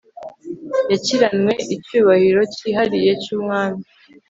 yakiranwe 0.91 1.51
icyubahiro 1.75 2.41
cyihariye 2.55 3.11
cyumwami 3.23 3.81